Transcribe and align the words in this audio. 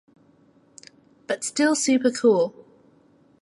But 1.27 1.43
still 1.43 1.75
super 1.75 2.09
cool! 2.09 2.55